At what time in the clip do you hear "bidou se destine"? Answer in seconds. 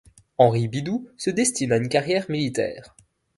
0.67-1.71